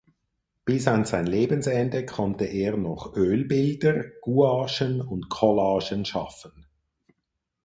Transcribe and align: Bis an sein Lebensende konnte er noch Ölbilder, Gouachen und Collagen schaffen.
Bis 0.65 0.87
an 0.87 1.05
sein 1.05 1.27
Lebensende 1.27 2.07
konnte 2.07 2.45
er 2.45 2.75
noch 2.75 3.15
Ölbilder, 3.15 4.01
Gouachen 4.23 4.99
und 4.99 5.29
Collagen 5.29 6.05
schaffen. 6.05 6.65